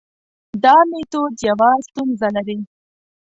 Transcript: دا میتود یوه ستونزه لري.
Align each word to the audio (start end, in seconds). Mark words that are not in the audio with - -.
دا 0.63 0.75
میتود 0.89 1.33
یوه 1.47 1.69
ستونزه 1.87 2.27
لري. 2.35 2.57